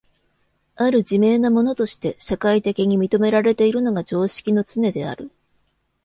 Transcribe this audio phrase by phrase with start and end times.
[0.75, 5.29] 或る自明なものとして社会的に認められているのが常識のつねである。